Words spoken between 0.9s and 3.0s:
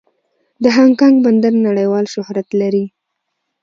کانګ بندر نړیوال شهرت لري.